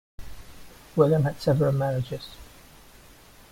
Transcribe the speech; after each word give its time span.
William 0.95 1.25
had 1.25 1.39
several 1.39 1.71
marriages. 1.73 2.25